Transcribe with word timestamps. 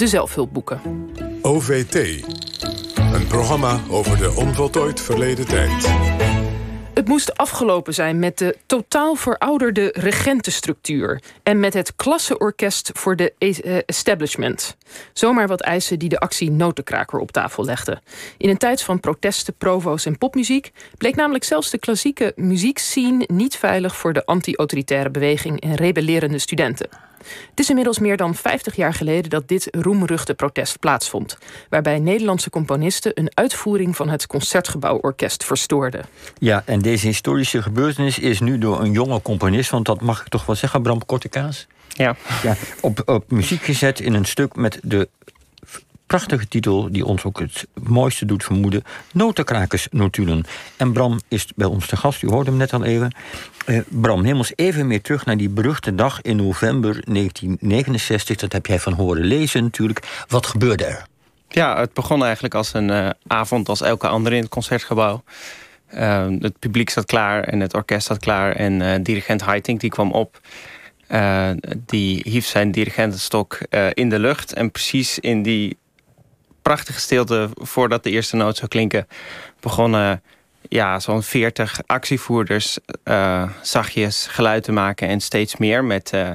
de 0.00 0.06
zelfhulpboeken. 0.06 0.80
OVT, 1.42 1.94
een 3.12 3.26
programma 3.26 3.80
over 3.90 4.18
de 4.18 4.32
onvoltooid 4.36 5.00
verleden 5.00 5.46
tijd. 5.46 5.88
Het 6.94 7.08
moest 7.08 7.36
afgelopen 7.36 7.94
zijn 7.94 8.18
met 8.18 8.38
de 8.38 8.56
totaal 8.66 9.14
verouderde 9.14 9.94
regentenstructuur 9.96 11.22
en 11.42 11.60
met 11.60 11.74
het 11.74 11.96
klasseorkest 11.96 12.90
voor 12.92 13.16
de 13.16 13.32
eh, 13.38 13.78
establishment. 13.86 14.76
Zomaar 15.12 15.48
wat 15.48 15.60
eisen 15.60 15.98
die 15.98 16.08
de 16.08 16.20
actie 16.20 16.50
Notenkraker 16.50 17.18
op 17.18 17.30
tafel 17.32 17.64
legde. 17.64 18.00
In 18.36 18.48
een 18.48 18.58
tijd 18.58 18.82
van 18.82 19.00
protesten, 19.00 19.54
provo's 19.54 20.06
en 20.06 20.18
popmuziek 20.18 20.72
bleek 20.98 21.16
namelijk 21.16 21.44
zelfs 21.44 21.70
de 21.70 21.78
klassieke 21.78 22.32
muziekscene 22.36 23.24
niet 23.26 23.56
veilig 23.56 23.96
voor 23.96 24.12
de 24.12 24.26
anti-autoritaire 24.26 25.10
beweging 25.10 25.60
en 25.60 25.74
rebellerende 25.74 26.38
studenten. 26.38 27.09
Het 27.50 27.60
is 27.60 27.68
inmiddels 27.68 27.98
meer 27.98 28.16
dan 28.16 28.34
50 28.34 28.76
jaar 28.76 28.94
geleden 28.94 29.30
dat 29.30 29.48
dit 29.48 29.68
roemruchte 29.70 30.34
protest 30.34 30.78
plaatsvond, 30.78 31.38
waarbij 31.68 31.98
Nederlandse 31.98 32.50
componisten 32.50 33.12
een 33.14 33.30
uitvoering 33.34 33.96
van 33.96 34.08
het 34.08 34.26
Concertgebouworkest 34.26 35.44
verstoorden. 35.44 36.04
Ja, 36.38 36.62
en 36.66 36.78
deze 36.78 37.06
historische 37.06 37.62
gebeurtenis 37.62 38.18
is 38.18 38.40
nu 38.40 38.58
door 38.58 38.80
een 38.80 38.92
jonge 38.92 39.22
componist, 39.22 39.70
want 39.70 39.86
dat 39.86 40.00
mag 40.00 40.20
ik 40.20 40.28
toch 40.28 40.46
wel 40.46 40.56
zeggen, 40.56 40.82
Bram 40.82 41.06
Kortekaas? 41.06 41.66
Ja. 41.88 42.16
ja 42.42 42.56
op, 42.80 43.02
op 43.04 43.30
muziek 43.30 43.62
gezet 43.62 44.00
in 44.00 44.14
een 44.14 44.24
stuk 44.24 44.54
met 44.56 44.78
de 44.82 45.08
prachtige 46.10 46.48
titel 46.48 46.88
die 46.90 47.04
ons 47.04 47.24
ook 47.24 47.38
het 47.38 47.66
mooiste 47.82 48.24
doet 48.26 48.44
vermoeden: 48.44 48.82
Notenkrakers-notulen. 49.12 50.44
En 50.76 50.92
Bram 50.92 51.20
is 51.28 51.46
bij 51.56 51.66
ons 51.66 51.86
te 51.86 51.96
gast, 51.96 52.22
u 52.22 52.28
hoorde 52.28 52.50
hem 52.50 52.58
net 52.58 52.72
al 52.72 52.84
even. 52.84 53.14
Uh, 53.66 53.80
Bram, 53.88 54.22
neem 54.22 54.36
ons 54.36 54.52
even 54.54 54.86
mee 54.86 55.00
terug 55.00 55.24
naar 55.24 55.36
die 55.36 55.48
beruchte 55.48 55.94
dag 55.94 56.20
in 56.22 56.36
november 56.36 56.92
1969. 56.92 58.36
Dat 58.36 58.52
heb 58.52 58.66
jij 58.66 58.78
van 58.78 58.92
horen 58.92 59.24
lezen 59.24 59.62
natuurlijk. 59.62 60.24
Wat 60.28 60.46
gebeurde 60.46 60.84
er? 60.84 61.06
Ja, 61.48 61.80
het 61.80 61.92
begon 61.92 62.24
eigenlijk 62.24 62.54
als 62.54 62.74
een 62.74 62.88
uh, 62.88 63.10
avond 63.26 63.68
als 63.68 63.80
elke 63.80 64.08
andere 64.08 64.36
in 64.36 64.42
het 64.42 64.50
concertgebouw. 64.50 65.22
Uh, 65.94 66.26
het 66.38 66.58
publiek 66.58 66.90
zat 66.90 67.04
klaar 67.04 67.44
en 67.44 67.60
het 67.60 67.74
orkest 67.74 68.06
zat 68.06 68.18
klaar. 68.18 68.52
En 68.52 69.02
dirigent 69.02 69.44
Heiting 69.44 69.80
die 69.80 69.90
kwam 69.90 70.12
op. 70.12 70.40
die 71.86 72.20
hief 72.24 72.46
zijn 72.46 72.70
dirigentenstok 72.70 73.58
in 73.92 74.08
de 74.08 74.18
lucht. 74.18 74.52
En 74.52 74.70
precies 74.70 75.18
in 75.18 75.42
die 75.42 75.78
prachtige 76.62 77.00
stilte 77.00 77.48
voordat 77.54 78.02
de 78.02 78.10
eerste 78.10 78.36
noot 78.36 78.56
zou 78.56 78.68
klinken, 78.68 79.06
begonnen 79.60 80.22
ja, 80.68 81.00
zo'n 81.00 81.22
40 81.22 81.80
actievoerders 81.86 82.78
uh, 83.04 83.48
zachtjes 83.62 84.26
geluid 84.26 84.64
te 84.64 84.72
maken 84.72 85.08
en 85.08 85.20
steeds 85.20 85.56
meer 85.56 85.84
met, 85.84 86.12
uh, 86.14 86.30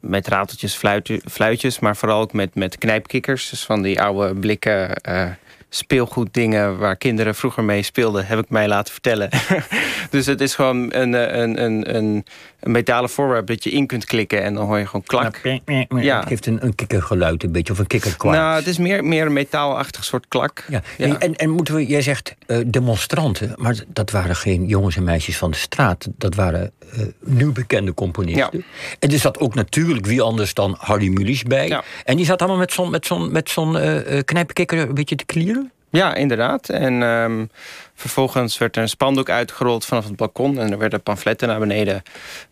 met 0.00 0.28
rateltjes, 0.28 0.80
fluitjes, 1.24 1.78
maar 1.78 1.96
vooral 1.96 2.20
ook 2.20 2.32
met, 2.32 2.54
met 2.54 2.78
knijpkikkers. 2.78 3.50
Dus 3.50 3.64
van 3.64 3.82
die 3.82 4.00
oude 4.00 4.34
blikken 4.34 4.90
uh, 5.08 5.30
speelgoeddingen 5.74 6.78
waar 6.78 6.96
kinderen 6.96 7.34
vroeger 7.34 7.64
mee 7.64 7.82
speelden, 7.82 8.26
heb 8.26 8.38
ik 8.38 8.48
mij 8.48 8.68
laten 8.68 8.92
vertellen. 8.92 9.28
dus 10.10 10.26
het 10.26 10.40
is 10.40 10.54
gewoon 10.54 10.94
een, 10.94 11.12
een, 11.12 11.62
een, 11.62 11.96
een, 11.96 12.24
een 12.60 12.72
metalen 12.72 13.10
voorwerp 13.10 13.46
dat 13.46 13.64
je 13.64 13.70
in 13.70 13.86
kunt 13.86 14.04
klikken 14.04 14.42
en 14.42 14.54
dan 14.54 14.66
hoor 14.66 14.78
je 14.78 14.86
gewoon 14.86 15.02
klank. 15.06 15.40
Ja, 15.88 16.18
Het 16.18 16.28
geeft 16.28 16.46
een, 16.46 16.64
een 16.64 16.74
kikkergeluid 16.74 17.42
een 17.42 17.52
beetje, 17.52 17.72
of 17.72 17.78
een 17.78 17.86
kikkerklank. 17.86 18.36
Nou, 18.36 18.56
het 18.56 18.66
is 18.66 18.78
meer, 18.78 19.04
meer 19.04 19.26
een 19.26 19.32
metaalachtig 19.32 20.04
soort 20.04 20.28
klak. 20.28 20.64
Ja. 20.68 20.82
En, 20.98 21.36
en 21.36 21.50
moeten 21.50 21.74
we, 21.74 21.86
jij 21.86 22.02
zegt 22.02 22.34
uh, 22.46 22.58
demonstranten, 22.66 23.52
maar 23.56 23.76
dat 23.88 24.10
waren 24.10 24.36
geen 24.36 24.66
jongens 24.66 24.96
en 24.96 25.04
meisjes 25.04 25.36
van 25.36 25.50
de 25.50 25.56
straat. 25.56 26.08
Dat 26.16 26.34
waren 26.34 26.72
uh, 26.98 27.06
nu 27.20 27.52
bekende 27.52 27.94
componisten. 27.94 28.48
Ja. 28.52 28.64
En 28.98 29.10
er 29.10 29.18
zat 29.18 29.38
ook 29.38 29.54
natuurlijk 29.54 30.06
wie 30.06 30.22
anders 30.22 30.54
dan 30.54 30.76
Harry 30.78 31.08
Mulisch 31.08 31.42
bij. 31.42 31.68
Ja. 31.68 31.82
En 32.04 32.16
die 32.16 32.26
zat 32.26 32.40
allemaal 32.40 32.58
met 32.58 32.72
zo'n 32.72 32.90
met 32.90 33.06
zo'n 33.06 33.32
met 33.32 33.50
zo'n 33.50 33.76
uh, 33.76 34.20
knijpkikker 34.24 34.78
een 34.78 34.94
beetje 34.94 35.16
te 35.16 35.24
klieren? 35.24 35.63
Ja, 35.94 36.14
inderdaad. 36.14 36.68
En 36.68 37.02
um, 37.02 37.50
vervolgens 37.94 38.58
werd 38.58 38.76
er 38.76 38.82
een 38.82 38.88
spandoek 38.88 39.30
uitgerold 39.30 39.84
vanaf 39.84 40.04
het 40.04 40.16
balkon. 40.16 40.58
En 40.58 40.72
er 40.72 40.78
werden 40.78 41.02
pamfletten 41.02 41.48
naar 41.48 41.58
beneden 41.58 42.02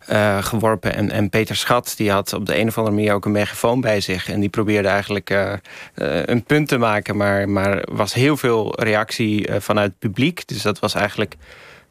uh, 0.09 0.43
geworpen. 0.43 0.95
En, 0.95 1.11
en 1.11 1.29
Peter 1.29 1.55
Schat 1.55 1.93
die 1.97 2.11
had 2.11 2.33
op 2.33 2.45
de 2.45 2.57
een 2.57 2.67
of 2.67 2.77
andere 2.77 2.95
manier 2.95 3.13
ook 3.13 3.25
een 3.25 3.31
megafoon 3.31 3.81
bij 3.81 4.01
zich. 4.01 4.29
En 4.29 4.39
die 4.39 4.49
probeerde 4.49 4.87
eigenlijk 4.87 5.29
uh, 5.29 5.53
uh, 5.95 6.25
een 6.25 6.43
punt 6.43 6.67
te 6.67 6.77
maken. 6.77 7.17
Maar, 7.17 7.49
maar 7.49 7.83
was 7.91 8.13
heel 8.13 8.37
veel 8.37 8.73
reactie 8.81 9.51
vanuit 9.59 9.89
het 9.89 9.99
publiek. 9.99 10.47
Dus 10.47 10.61
dat 10.61 10.79
was 10.79 10.93
eigenlijk 10.93 11.35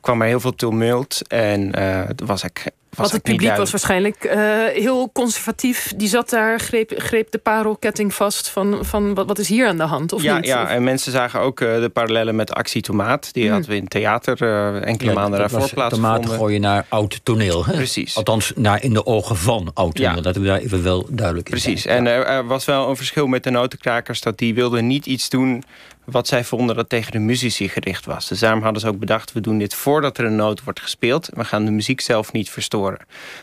kwam 0.00 0.20
er 0.20 0.26
heel 0.26 0.40
veel 0.40 0.54
tumult. 0.54 1.22
En 1.28 1.78
het 1.78 2.20
was 2.20 2.42
eigenlijk 2.42 2.76
want 2.96 3.12
het 3.12 3.22
publiek 3.22 3.56
was 3.56 3.70
waarschijnlijk 3.70 4.24
uh, 4.24 4.32
heel 4.66 5.10
conservatief. 5.12 5.92
Die 5.96 6.08
zat 6.08 6.30
daar, 6.30 6.60
greep, 6.60 6.92
greep 6.96 7.30
de 7.30 7.38
parelketting 7.38 8.14
vast 8.14 8.48
van, 8.48 8.84
van 8.84 9.14
wat, 9.14 9.26
wat 9.26 9.38
is 9.38 9.48
hier 9.48 9.66
aan 9.66 9.76
de 9.76 9.82
hand? 9.82 10.12
Of 10.12 10.22
ja, 10.22 10.36
niet? 10.36 10.46
ja, 10.46 10.68
en 10.68 10.84
mensen 10.84 11.12
zagen 11.12 11.40
ook 11.40 11.60
uh, 11.60 11.80
de 11.80 11.88
parallellen 11.88 12.36
met 12.36 12.52
Actie 12.52 12.82
Tomaat. 12.82 13.32
Die 13.32 13.44
mm. 13.44 13.50
hadden 13.50 13.70
we 13.70 13.76
in 13.76 13.88
theater 13.88 14.42
uh, 14.42 14.86
enkele 14.86 15.10
ja, 15.10 15.16
maanden 15.16 15.38
daarvoor 15.38 15.68
plaatsgevonden. 15.70 16.20
Tomaat 16.20 16.38
gooien 16.38 16.60
naar 16.60 16.86
oud 16.88 17.20
toneel. 17.22 17.64
Hè? 17.64 17.72
Precies. 17.72 18.16
Althans, 18.16 18.52
naar 18.56 18.82
in 18.82 18.92
de 18.92 19.06
ogen 19.06 19.36
van 19.36 19.70
oud 19.74 19.94
toneel. 19.94 20.14
Ja. 20.14 20.20
Dat 20.20 20.36
we 20.36 20.44
daar 20.44 20.58
even 20.58 20.82
wel 20.82 21.06
duidelijk 21.08 21.48
in 21.48 21.54
Precies. 21.54 21.86
En 21.86 22.06
er, 22.06 22.26
er 22.26 22.46
was 22.46 22.64
wel 22.64 22.88
een 22.88 22.96
verschil 22.96 23.26
met 23.26 23.44
de 23.44 23.50
notenkrakers. 23.50 24.20
Dat 24.20 24.38
die 24.38 24.54
wilden 24.54 24.86
niet 24.86 25.06
iets 25.06 25.28
doen 25.28 25.64
wat 26.04 26.26
zij 26.26 26.44
vonden 26.44 26.76
dat 26.76 26.88
tegen 26.88 27.12
de 27.12 27.18
muzici 27.18 27.68
gericht 27.68 28.06
was. 28.06 28.28
Dus 28.28 28.38
daarom 28.38 28.62
hadden 28.62 28.80
ze 28.80 28.88
ook 28.88 28.98
bedacht... 28.98 29.32
we 29.32 29.40
doen 29.40 29.58
dit 29.58 29.74
voordat 29.74 30.18
er 30.18 30.24
een 30.24 30.36
noot 30.36 30.64
wordt 30.64 30.80
gespeeld. 30.80 31.28
We 31.32 31.44
gaan 31.44 31.64
de 31.64 31.70
muziek 31.70 32.00
zelf 32.00 32.32
niet 32.32 32.50
verstoren. 32.50 32.81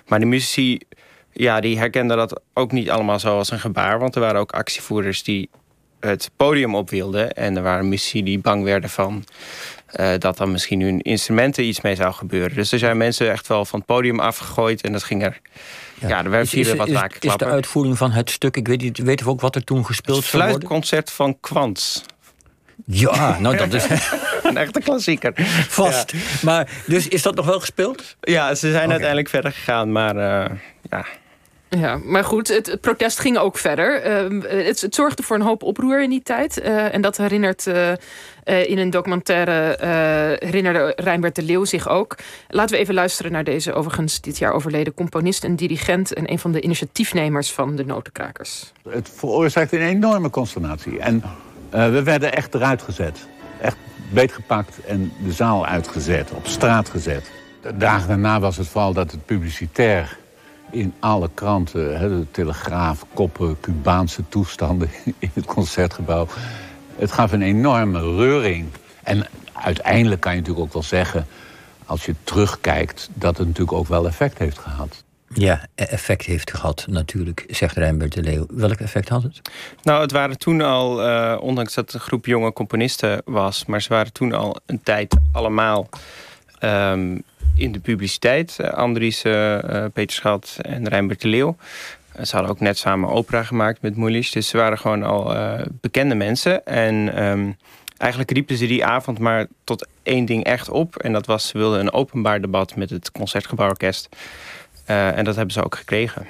Maar 0.07 0.19
de 0.19 0.25
muzici 0.25 0.79
ja, 1.31 1.59
die 1.59 1.77
herkenden 1.77 2.17
dat 2.17 2.41
ook 2.53 2.72
niet 2.72 2.89
allemaal 2.89 3.19
zo 3.19 3.38
als 3.38 3.51
een 3.51 3.59
gebaar. 3.59 4.00
Want 4.00 4.16
er 4.16 4.22
waren 4.22 4.39
ook 4.39 4.51
actievoerders 4.51 5.23
die 5.23 5.50
het 6.00 6.31
podium 6.35 6.75
op 6.75 6.89
wilden. 6.89 7.33
En 7.33 7.57
er 7.57 7.63
waren 7.63 7.89
muzici 7.89 8.23
die 8.23 8.39
bang 8.39 8.63
werden 8.63 8.89
van... 8.89 9.23
Uh, 10.00 10.11
dat 10.17 10.38
dan 10.38 10.51
misschien 10.51 10.81
hun 10.81 11.01
instrumenten 11.01 11.66
iets 11.66 11.81
mee 11.81 11.95
zou 11.95 12.13
gebeuren. 12.13 12.55
Dus 12.55 12.72
er 12.72 12.79
zijn 12.79 12.97
mensen 12.97 13.31
echt 13.31 13.47
wel 13.47 13.66
van 13.66 13.79
het 13.79 13.88
podium 13.88 14.19
afgegooid. 14.19 14.81
En 14.81 14.91
dat 14.91 15.03
ging 15.03 15.23
er... 15.23 15.41
Ja, 15.94 16.07
ja 16.07 16.23
er 16.23 16.29
werd 16.29 16.50
hier 16.50 16.75
wat 16.75 16.89
vaak 16.89 17.16
Is 17.19 17.38
de 17.38 17.45
uitvoering 17.45 17.97
van 17.97 18.11
het 18.11 18.29
stuk... 18.29 18.57
Ik 18.57 18.67
weet, 18.67 18.97
weet 18.97 19.25
ook 19.25 19.41
wat 19.41 19.56
er 19.56 19.63
toen 19.63 19.85
gespeeld 19.85 20.17
is. 20.17 20.31
Het 20.31 20.41
fluitconcert 20.41 21.11
van 21.11 21.39
Kwants. 21.39 22.03
Ja, 22.85 23.40
nou 23.40 23.57
dat 23.57 23.73
is... 23.73 23.88
een 24.44 24.57
echte 24.57 24.79
klassieker. 24.79 25.34
Vast. 25.67 26.13
Maar, 26.41 26.69
dus 26.85 27.07
is 27.07 27.22
dat 27.22 27.35
nog 27.35 27.45
wel 27.45 27.59
gespeeld? 27.59 28.16
Ja, 28.22 28.56
ze 28.56 28.72
zijn 28.72 28.90
uiteindelijk 28.90 29.29
verder 29.29 29.51
gegaan, 29.51 29.91
maar 29.91 30.16
uh, 30.16 30.45
ja... 30.89 31.06
Ja, 31.69 32.00
maar 32.03 32.23
goed, 32.23 32.47
het, 32.47 32.78
protest 32.81 33.19
ging 33.19 33.38
ook 33.38 33.57
verder. 33.57 34.06
Uh, 34.31 34.41
het, 34.66 34.81
het, 34.81 34.95
zorgde 34.95 35.23
voor 35.23 35.35
een 35.35 35.41
hoop 35.41 35.63
oproer 35.63 36.01
in 36.01 36.09
die 36.09 36.22
tijd. 36.22 36.62
Uh, 36.62 36.94
en 36.94 37.01
dat 37.01 37.18
herinnert 37.18 37.68
uh, 37.68 37.89
in 38.44 38.78
een 38.78 38.89
documentaire 38.89 39.75
herinnerde 40.39 40.94
Rijnbert 40.95 41.35
de 41.35 41.41
Leeuw 41.41 41.66
zich 41.66 41.89
ook. 41.89 42.16
Laten 42.47 42.75
we 42.75 42.81
even 42.81 42.94
luisteren 42.94 43.31
naar 43.31 43.44
deze 43.44 43.73
overigens 43.73 44.22
dit 44.22 44.38
jaar 44.38 44.53
overleden 44.53 44.94
componist 44.94 45.44
en 45.44 45.56
dirigent 45.56 46.13
en 46.13 46.31
een 46.31 46.39
van 46.39 46.51
de 46.51 46.62
initiatiefnemers 46.62 47.51
van 47.51 47.75
de 47.75 47.85
Notenkrakers. 47.85 48.72
Het 48.89 49.12
veroorzaakte 49.16 49.79
een 49.79 49.88
enorme 49.88 50.29
consternatie. 50.29 51.00
En 51.00 51.23
uh, 51.74 51.90
we 51.90 52.03
werden 52.03 52.34
echt 52.34 52.56
eruit 52.56 52.81
gezet. 52.81 53.28
Echt 53.62 53.75
beetgepakt 54.12 54.85
en 54.85 55.12
de 55.24 55.31
zaal 55.31 55.66
uitgezet, 55.66 56.31
op 56.31 56.47
straat 56.47 56.90
gezet. 56.90 57.31
De 57.62 57.78
dagen 57.78 58.07
daarna 58.07 58.40
was 58.40 58.57
het 58.57 58.68
vooral 58.68 58.94
dat 58.94 59.12
het 59.12 59.25
publicitair 59.25 60.18
in 60.72 60.94
alle 61.00 61.30
kranten... 61.34 62.00
Hè, 62.00 62.09
de 62.09 62.25
Telegraaf, 62.31 63.06
koppen, 63.13 63.57
Cubaanse 63.59 64.24
toestanden 64.30 64.90
in 65.19 65.31
het 65.34 65.46
Concertgebouw... 65.46 66.28
het 66.96 67.12
gaf 67.12 67.31
een 67.31 67.41
enorme 67.41 68.00
reuring. 68.00 68.68
En 69.03 69.28
uiteindelijk 69.53 70.22
kan 70.22 70.31
je 70.31 70.40
natuurlijk 70.40 70.66
ook 70.66 70.74
wel 70.74 70.84
zeggen... 70.84 71.28
als 71.86 72.06
je 72.06 72.16
terugkijkt, 72.24 73.09
dat 73.13 73.38
het 73.38 73.47
natuurlijk 73.47 73.78
ook 73.78 73.88
wel 73.88 74.07
effect 74.07 74.38
heeft 74.38 74.57
gehad. 74.57 75.03
Ja, 75.34 75.67
effect 75.75 76.25
heeft 76.25 76.51
gehad 76.51 76.85
natuurlijk, 76.90 77.45
zegt 77.47 77.75
Rijnbert 77.75 78.13
de 78.13 78.22
Leeuw. 78.22 78.45
Welk 78.50 78.79
effect 78.79 79.09
had 79.09 79.23
het? 79.23 79.41
Nou, 79.84 80.01
het 80.01 80.12
waren 80.12 80.38
toen 80.38 80.62
al, 80.62 81.07
uh, 81.07 81.38
ondanks 81.42 81.74
dat 81.74 81.86
het 81.86 81.94
een 81.94 82.00
groep 82.00 82.25
jonge 82.25 82.54
componisten 82.54 83.21
was... 83.25 83.65
maar 83.65 83.81
ze 83.81 83.89
waren 83.89 84.13
toen 84.13 84.33
al 84.33 84.57
een 84.65 84.83
tijd 84.83 85.15
allemaal 85.31 85.89
um, 86.63 87.24
in 87.56 87.71
de 87.71 87.80
publiciteit. 87.80 88.57
Uh, 88.62 88.69
Andries, 88.69 89.25
uh, 89.25 89.86
Peter 89.94 90.15
Schat 90.15 90.57
en 90.62 90.88
Rijnbert 90.88 91.21
de 91.21 91.27
Leeuw. 91.27 91.56
ze 92.21 92.36
hadden 92.36 92.51
ook 92.51 92.59
net 92.59 92.77
samen 92.77 93.09
opera 93.09 93.44
gemaakt 93.44 93.81
met 93.81 93.95
Moelisch. 93.95 94.31
Dus 94.31 94.48
ze 94.48 94.57
waren 94.57 94.77
gewoon 94.77 95.04
al 95.04 95.36
bekende 95.81 96.15
mensen. 96.15 96.65
En 96.65 97.24
um, 97.24 97.57
eigenlijk 97.98 98.31
riepen 98.31 98.57
ze 98.57 98.68
die 98.68 98.86
avond 98.86 99.19
maar 99.19 99.48
tot 99.63 99.88
één 100.04 100.25
ding 100.25 100.44
echt 100.44 100.69
op. 100.69 100.95
En 100.95 101.13
dat 101.13 101.25
was, 101.25 101.48
ze 101.48 101.57
wilden 101.57 101.80
een 101.80 101.94
openbaar 101.94 102.42
debat 102.42 102.75
met 102.75 102.89
het 102.89 103.12
Concertgebouworkest... 103.12 104.09
Uh, 104.89 105.18
en 105.18 105.24
dat 105.24 105.36
hebben 105.36 105.53
ze 105.53 105.63
ook 105.63 105.75
gekregen. 105.75 106.27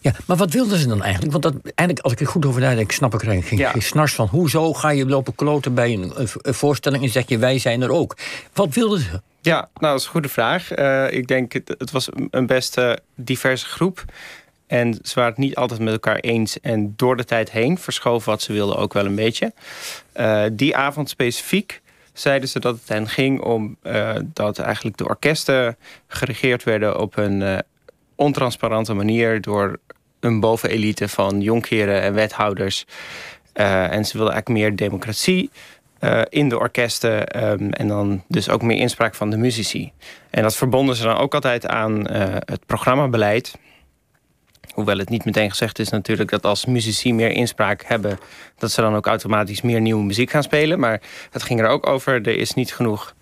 Ja, 0.00 0.12
maar 0.26 0.36
wat 0.36 0.52
wilden 0.52 0.78
ze 0.78 0.86
dan 0.86 1.02
eigenlijk? 1.02 1.32
Want 1.32 1.42
dat, 1.42 1.54
eigenlijk, 1.62 1.98
als 2.00 2.12
ik 2.12 2.20
er 2.20 2.26
goed 2.26 2.46
over 2.46 2.60
nadenk, 2.60 2.92
snap 2.92 3.14
ik 3.14 3.22
er 3.22 3.42
geen, 3.42 3.58
ja. 3.58 3.70
geen 3.70 3.82
snars 3.82 4.14
van. 4.14 4.26
Hoezo 4.26 4.72
ga 4.72 4.90
je 4.90 5.06
lopen 5.06 5.34
kloten 5.34 5.74
bij 5.74 5.92
een, 5.92 6.12
een, 6.14 6.54
voorstelling 6.54 7.02
en 7.02 7.08
zeg 7.08 7.28
je 7.28 7.38
wij 7.38 7.58
zijn 7.58 7.82
er 7.82 7.90
ook? 7.90 8.16
Wat 8.52 8.74
wilden 8.74 9.00
ze? 9.00 9.20
Ja, 9.40 9.56
nou 9.56 9.68
dat 9.92 9.98
is 9.98 10.04
een 10.04 10.10
goede 10.10 10.28
vraag. 10.28 10.78
Uh, 10.78 11.10
ik 11.10 11.28
denk 11.28 11.52
het, 11.52 11.74
het 11.78 11.90
was 11.90 12.08
een 12.30 12.46
best 12.46 12.78
uh, 12.78 12.92
diverse 13.14 13.66
groep. 13.66 14.04
En 14.66 14.98
ze 15.02 15.14
waren 15.14 15.30
het 15.30 15.40
niet 15.40 15.54
altijd 15.54 15.80
met 15.80 15.92
elkaar 15.92 16.16
eens. 16.16 16.60
En 16.60 16.92
door 16.96 17.16
de 17.16 17.24
tijd 17.24 17.50
heen 17.50 17.78
verschoven 17.78 18.30
wat 18.30 18.42
ze 18.42 18.52
wilden 18.52 18.76
ook 18.76 18.92
wel 18.92 19.06
een 19.06 19.14
beetje. 19.14 19.52
Uh, 20.16 20.44
die 20.52 20.76
avond 20.76 21.08
specifiek 21.08 21.80
zeiden 22.12 22.48
ze 22.48 22.60
dat 22.60 22.74
het 22.74 22.88
hen 22.88 23.08
ging 23.08 23.40
om 23.40 23.76
uh, 23.82 24.14
dat 24.24 24.58
eigenlijk 24.58 24.96
de 24.96 25.08
orkesten 25.08 25.76
geregeerd 26.06 26.64
werden 26.64 26.98
op 26.98 27.16
een 27.16 27.40
uh, 27.40 27.58
ontransparante 28.14 28.94
manier 28.94 29.40
door 29.40 29.78
een 30.20 30.40
bovenelite 30.40 31.08
van 31.08 31.40
jonkeren 31.40 32.02
en 32.02 32.14
wethouders. 32.14 32.86
en 33.52 34.04
ze 34.04 34.16
wilden 34.16 34.32
eigenlijk 34.32 34.48
meer 34.48 34.76
democratie. 34.76 35.50
in 36.28 36.48
de 36.48 36.58
orkesten 36.58 37.44
um, 37.50 37.72
en 37.72 37.88
dan 37.88 38.22
dus 38.28 38.48
ook 38.48 38.62
meer 38.62 38.76
inspraak 38.76 39.14
van 39.14 39.30
de 39.30 39.36
muzici. 39.36 39.92
En 40.30 40.42
dat 40.42 40.56
verbonden 40.56 40.96
ze 40.96 41.02
dan 41.02 41.16
ook 41.16 41.34
altijd 41.34 41.66
aan 41.66 42.06
het 42.44 42.66
programmabeleid. 42.66 43.54
Hoewel 44.74 44.98
het 44.98 45.08
niet 45.08 45.24
meteen 45.24 45.50
gezegd 45.50 45.78
is 45.78 45.88
natuurlijk 45.88 46.30
dat 46.30 46.44
als 46.44 46.66
muzici 46.66 47.14
meer 47.14 47.30
inspraak 47.30 47.84
hebben, 47.84 48.18
dat 48.58 48.70
ze 48.70 48.80
dan 48.80 48.94
ook 48.94 49.06
automatisch 49.06 49.62
meer 49.62 49.80
nieuwe 49.80 50.04
muziek 50.04 50.30
gaan 50.30 50.42
spelen. 50.42 50.80
Maar 50.80 51.00
het 51.30 51.42
ging 51.42 51.60
er 51.60 51.68
ook 51.68 51.86
over, 51.86 52.14
er 52.14 52.36
is 52.36 52.54
niet 52.54 52.74
genoeg 52.74 53.14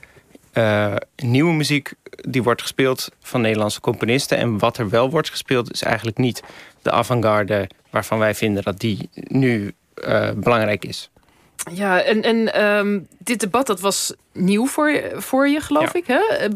uh, 0.54 0.94
nieuwe 1.16 1.52
muziek 1.52 1.92
die 2.10 2.42
wordt 2.42 2.62
gespeeld 2.62 3.08
van 3.20 3.40
Nederlandse 3.40 3.80
componisten. 3.80 4.38
En 4.38 4.58
wat 4.58 4.78
er 4.78 4.88
wel 4.88 5.10
wordt 5.10 5.30
gespeeld 5.30 5.72
is 5.72 5.82
eigenlijk 5.82 6.18
niet 6.18 6.42
de 6.82 6.90
avant-garde 6.90 7.68
waarvan 7.90 8.18
wij 8.18 8.34
vinden 8.34 8.62
dat 8.62 8.78
die 8.78 9.08
nu 9.12 9.74
uh, 10.04 10.30
belangrijk 10.36 10.84
is. 10.84 11.10
Ja, 11.72 12.02
en, 12.02 12.22
en 12.22 12.64
um, 12.64 13.06
dit 13.18 13.40
debat 13.40 13.66
dat 13.66 13.80
was 13.80 14.14
nieuw 14.32 14.66
voor, 14.66 15.02
voor 15.14 15.48
je, 15.48 15.60
geloof 15.60 15.94
ik. 15.94 16.04
Hè? 16.06 16.48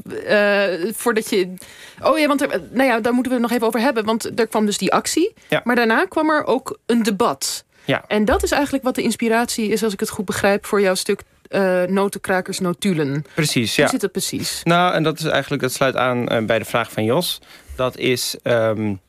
Uh, 0.79 0.93
voordat 0.94 1.31
je. 1.31 1.55
Oh 2.02 2.19
ja, 2.19 2.26
want 2.26 2.43
er, 2.43 2.62
nou 2.70 2.88
ja, 2.88 3.00
daar 3.00 3.12
moeten 3.12 3.32
we 3.32 3.38
het 3.38 3.47
nog 3.49 3.56
even 3.56 3.67
over 3.67 3.81
hebben. 3.81 4.05
Want 4.05 4.38
er 4.38 4.47
kwam 4.47 4.67
dus 4.67 4.79
die 4.79 4.93
actie. 4.93 5.32
Ja. 5.49 5.61
Maar 5.64 5.76
daarna 5.76 6.05
kwam 6.05 6.31
er 6.31 6.44
ook 6.44 6.79
een 6.87 7.02
debat. 7.02 7.64
Ja. 7.85 8.05
En 8.08 8.25
dat 8.25 8.43
is 8.43 8.50
eigenlijk 8.50 8.85
wat 8.85 8.94
de 8.94 9.02
inspiratie 9.02 9.69
is, 9.69 9.85
als 9.85 9.93
ik 9.93 10.00
het 10.00 10.08
goed 10.08 10.25
begrijp, 10.25 10.67
voor 10.67 10.81
jouw 10.81 10.94
stuk 10.94 11.23
uh, 11.50 11.82
notenkrakers, 11.82 12.58
notulen. 12.58 13.25
Precies, 13.35 13.76
Hoe 13.76 13.85
ja. 13.85 13.91
zit 13.91 14.00
dat 14.00 14.12
precies? 14.12 14.61
Nou, 14.62 14.94
en 14.94 15.02
dat 15.02 15.19
is 15.19 15.25
eigenlijk, 15.25 15.62
dat 15.62 15.73
sluit 15.73 15.96
aan 15.96 16.32
uh, 16.32 16.44
bij 16.44 16.58
de 16.58 16.64
vraag 16.64 16.93
van 16.93 17.05
Jos. 17.05 17.41
Dat 17.76 17.96
is. 17.96 18.37
Um, 18.43 19.00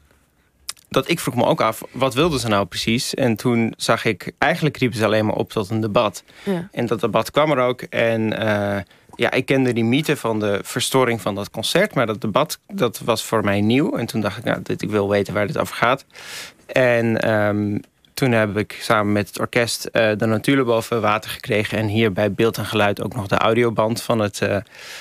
dat 0.90 1.10
ik 1.10 1.20
vroeg 1.20 1.36
me 1.36 1.46
ook 1.46 1.62
af, 1.62 1.82
wat 1.92 2.14
wilden 2.14 2.40
ze 2.40 2.48
nou 2.48 2.66
precies? 2.66 3.14
En 3.14 3.36
toen 3.36 3.74
zag 3.78 4.06
ik, 4.06 4.32
eigenlijk 4.38 4.78
riepen 4.78 4.98
ze 4.98 5.06
alleen 5.06 5.26
maar 5.26 5.36
op 5.36 5.52
tot 5.52 5.70
een 5.70 5.80
debat. 5.80 6.24
Ja. 6.44 6.68
En 6.72 6.86
dat 6.86 7.00
debat 7.00 7.32
kwam 7.32 7.52
er 7.52 7.58
ook. 7.58 7.82
En 7.82 8.22
uh, 8.22 8.78
ja, 9.16 9.31
ik 9.31 9.46
kende 9.46 9.74
die 9.74 9.84
mythe 9.84 10.16
van 10.16 10.40
de 10.40 10.60
verstoring 10.64 11.22
van 11.22 11.36
dat 11.36 11.50
concert. 11.50 11.96
Maar 11.96 12.06
dat 12.06 12.22
debat, 12.22 12.60
dat 12.68 13.00
was 13.06 13.24
voor 13.24 13.44
mij 13.44 13.62
nieuw. 13.62 13.98
En 13.98 14.06
toen 14.06 14.22
dacht 14.22 14.38
ik, 14.38 14.44
nou, 14.44 14.60
dit, 14.64 14.81
ik 14.81 14.90
wil 14.90 15.10
weten 15.10 15.34
waar 15.34 15.48
dit 15.48 15.58
over 15.58 15.76
gaat. 15.76 16.06
En 16.66 17.31
um, 17.31 17.81
toen 18.16 18.32
heb 18.32 18.58
ik 18.58 18.78
samen 18.82 19.14
met 19.14 19.28
het 19.28 19.40
orkest 19.40 19.90
uh, 19.92 20.12
de 20.18 20.26
natuurlijk 20.26 20.68
boven 20.68 21.02
water 21.02 21.30
gekregen. 21.30 21.78
En 21.78 21.88
hier 21.88 22.12
bij 22.12 22.32
beeld 22.32 22.58
en 22.58 22.66
geluid 22.66 23.04
ook 23.04 23.16
nog 23.16 23.28
de 23.28 23.38
audioband 23.38 24.02
van 24.02 24.20
het, 24.20 24.42
uh, 24.42 24.58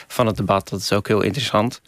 van 0.08 0.26
het 0.26 0.36
debat. 0.36 0.68
Dat 0.68 0.80
is 0.80 0.92
ook 0.92 1.08
heel 1.08 1.22
interessant. 1.22 1.80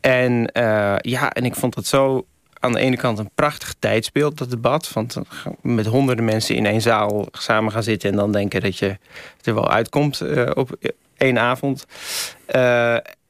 En 0.00 0.32
uh, 0.32 0.96
ja, 0.98 1.32
en 1.32 1.44
ik 1.44 1.54
vond 1.54 1.74
het 1.74 1.86
zo 1.86 2.26
aan 2.60 2.72
de 2.72 2.78
ene 2.78 2.96
kant 2.96 3.18
een 3.18 3.30
prachtig 3.34 3.74
tijdsbeeld, 3.78 4.38
dat 4.38 4.50
debat. 4.50 4.92
Want 4.92 5.16
met 5.60 5.86
honderden 5.86 6.24
mensen 6.24 6.56
in 6.56 6.66
één 6.66 6.80
zaal 6.80 7.26
samen 7.32 7.72
gaan 7.72 7.82
zitten... 7.82 8.10
en 8.10 8.16
dan 8.16 8.32
denken 8.32 8.60
dat 8.60 8.78
je 8.78 8.98
er 9.42 9.54
wel 9.54 9.70
uitkomt 9.70 10.22
op 10.54 10.76
één 11.16 11.38
avond. 11.38 11.86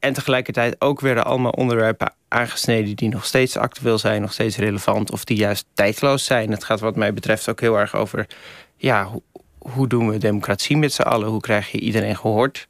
En 0.05 0.13
tegelijkertijd 0.13 0.75
ook 0.79 0.99
weer 0.99 1.23
allemaal 1.23 1.51
onderwerpen 1.51 2.13
aangesneden... 2.27 2.95
die 2.95 3.09
nog 3.09 3.25
steeds 3.25 3.57
actueel 3.57 3.97
zijn, 3.97 4.21
nog 4.21 4.33
steeds 4.33 4.57
relevant... 4.57 5.11
of 5.11 5.23
die 5.23 5.37
juist 5.37 5.65
tijdloos 5.73 6.25
zijn. 6.25 6.51
Het 6.51 6.63
gaat 6.63 6.79
wat 6.79 6.95
mij 6.95 7.13
betreft 7.13 7.49
ook 7.49 7.59
heel 7.59 7.79
erg 7.79 7.95
over... 7.95 8.27
ja, 8.77 9.05
hoe, 9.05 9.21
hoe 9.57 9.87
doen 9.87 10.09
we 10.09 10.17
democratie 10.17 10.77
met 10.77 10.93
z'n 10.93 11.01
allen? 11.01 11.27
Hoe 11.27 11.41
krijg 11.41 11.71
je 11.71 11.79
iedereen 11.79 12.17
gehoord? 12.17 12.67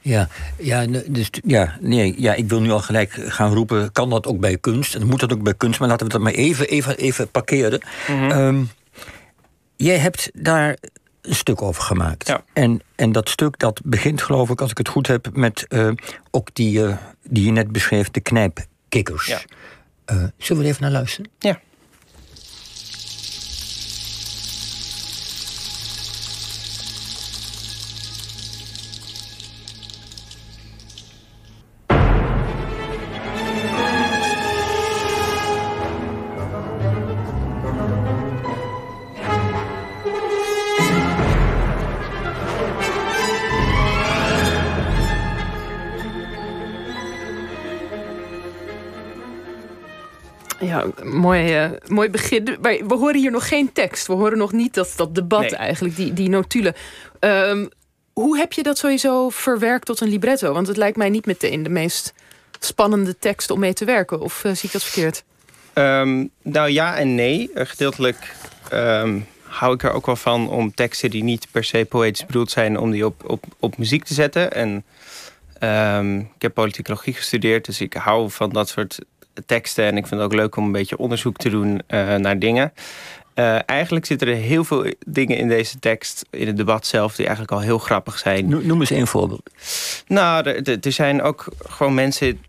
Ja, 0.00 0.28
ja, 0.58 0.86
dus, 1.06 1.30
ja, 1.44 1.76
nee, 1.80 2.14
ja, 2.18 2.34
ik 2.34 2.48
wil 2.48 2.60
nu 2.60 2.70
al 2.70 2.80
gelijk 2.80 3.12
gaan 3.12 3.54
roepen... 3.54 3.92
kan 3.92 4.10
dat 4.10 4.26
ook 4.26 4.40
bij 4.40 4.56
kunst? 4.56 4.94
En 4.94 5.06
moet 5.06 5.20
dat 5.20 5.32
ook 5.32 5.42
bij 5.42 5.54
kunst? 5.54 5.78
Maar 5.78 5.88
laten 5.88 6.06
we 6.06 6.12
dat 6.12 6.22
maar 6.22 6.32
even, 6.32 6.68
even, 6.68 6.96
even 6.96 7.30
parkeren. 7.30 7.80
Mhm. 8.06 8.22
Mm 8.22 8.30
-hmm. 8.30 8.38
um, 8.38 8.70
jij 9.76 9.96
hebt 9.96 10.30
daar 10.34 10.76
stuk 11.34 11.62
over 11.62 11.82
gemaakt. 11.82 12.28
Ja. 12.28 12.44
En, 12.52 12.80
en 12.94 13.12
dat 13.12 13.28
stuk 13.28 13.58
dat 13.58 13.80
begint, 13.84 14.22
geloof 14.22 14.50
ik, 14.50 14.60
als 14.60 14.70
ik 14.70 14.78
het 14.78 14.88
goed 14.88 15.06
heb... 15.06 15.28
met 15.32 15.66
uh, 15.68 15.90
ook 16.30 16.48
die, 16.52 16.78
uh, 16.78 16.96
die 17.22 17.44
je 17.44 17.50
net 17.50 17.72
beschreef, 17.72 18.10
de 18.10 18.20
knijpkikkers. 18.20 19.26
Ja. 19.26 19.40
Uh, 20.12 20.24
zullen 20.36 20.62
we 20.62 20.68
er 20.68 20.74
even 20.74 20.82
naar 20.82 20.90
luisteren? 20.90 21.30
Ja. 21.38 21.60
Ja, 50.60 50.84
mooi, 51.02 51.64
uh, 51.64 51.70
mooi 51.86 52.10
begin. 52.10 52.56
Maar 52.60 52.76
we 52.86 52.94
horen 52.94 53.20
hier 53.20 53.30
nog 53.30 53.48
geen 53.48 53.72
tekst. 53.72 54.06
We 54.06 54.12
horen 54.12 54.38
nog 54.38 54.52
niet 54.52 54.74
dat, 54.74 54.92
dat 54.96 55.14
debat 55.14 55.40
nee. 55.40 55.56
eigenlijk, 55.56 55.96
die, 55.96 56.12
die 56.12 56.28
notulen. 56.28 56.74
Um, 57.20 57.68
hoe 58.12 58.38
heb 58.38 58.52
je 58.52 58.62
dat 58.62 58.78
sowieso 58.78 59.28
verwerkt 59.30 59.86
tot 59.86 60.00
een 60.00 60.08
libretto? 60.08 60.52
Want 60.52 60.66
het 60.66 60.76
lijkt 60.76 60.96
mij 60.96 61.08
niet 61.08 61.26
meteen 61.26 61.62
de 61.62 61.68
meest 61.68 62.14
spannende 62.60 63.18
tekst 63.18 63.50
om 63.50 63.58
mee 63.58 63.72
te 63.72 63.84
werken. 63.84 64.20
Of 64.20 64.44
uh, 64.44 64.52
zie 64.52 64.64
ik 64.64 64.72
dat 64.72 64.82
verkeerd? 64.82 65.24
Um, 65.74 66.30
nou 66.42 66.70
ja 66.70 66.96
en 66.96 67.14
nee. 67.14 67.50
Uh, 67.54 67.66
gedeeltelijk 67.66 68.34
um, 68.72 69.26
hou 69.42 69.74
ik 69.74 69.82
er 69.82 69.92
ook 69.92 70.06
wel 70.06 70.16
van 70.16 70.48
om 70.48 70.74
teksten 70.74 71.10
die 71.10 71.24
niet 71.24 71.46
per 71.50 71.64
se 71.64 71.86
poëtisch 71.88 72.26
bedoeld 72.26 72.50
zijn... 72.50 72.78
om 72.78 72.90
die 72.90 73.06
op, 73.06 73.30
op, 73.30 73.44
op 73.58 73.78
muziek 73.78 74.04
te 74.04 74.14
zetten. 74.14 74.52
En 74.52 74.84
um, 75.98 76.20
ik 76.20 76.42
heb 76.42 76.54
politicologie 76.54 77.14
gestudeerd, 77.14 77.64
dus 77.64 77.80
ik 77.80 77.92
hou 77.92 78.30
van 78.30 78.50
dat 78.50 78.68
soort 78.68 78.98
teksten. 79.46 79.84
En 79.84 79.96
ik 79.96 80.06
vind 80.06 80.20
het 80.20 80.30
ook 80.30 80.38
leuk 80.38 80.56
om 80.56 80.64
een 80.64 80.72
beetje 80.72 80.98
onderzoek 80.98 81.36
te 81.36 81.50
doen 81.50 81.82
uh, 81.88 82.14
naar 82.14 82.38
dingen. 82.38 82.72
Uh, 83.34 83.58
eigenlijk 83.66 84.06
zitten 84.06 84.28
er 84.28 84.34
heel 84.34 84.64
veel 84.64 84.92
dingen 85.06 85.36
in 85.36 85.48
deze 85.48 85.78
tekst, 85.78 86.24
in 86.30 86.46
het 86.46 86.56
debat 86.56 86.86
zelf, 86.86 87.16
die 87.16 87.26
eigenlijk 87.26 87.54
al 87.54 87.60
heel 87.60 87.78
grappig 87.78 88.18
zijn. 88.18 88.48
Noem 88.48 88.80
eens 88.80 88.90
een 88.90 89.06
voorbeeld. 89.06 89.50
Nou, 90.06 90.48
er, 90.48 90.78
er 90.80 90.92
zijn 90.92 91.22
ook 91.22 91.46
gewoon 91.68 91.94
mensen 91.94 92.40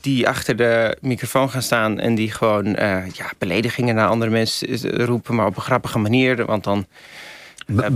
die 0.00 0.28
achter 0.28 0.56
de 0.56 0.96
microfoon 1.00 1.50
gaan 1.50 1.62
staan 1.62 1.98
en 1.98 2.14
die 2.14 2.30
gewoon 2.30 2.66
uh, 2.66 3.06
ja, 3.12 3.30
beledigingen 3.38 3.94
naar 3.94 4.08
andere 4.08 4.30
mensen 4.30 5.04
roepen, 5.04 5.34
maar 5.34 5.46
op 5.46 5.56
een 5.56 5.62
grappige 5.62 5.98
manier. 5.98 6.44
Want 6.44 6.64
dan. 6.64 6.86
Uh, 7.66 7.86